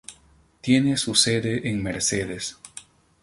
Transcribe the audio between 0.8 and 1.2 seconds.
su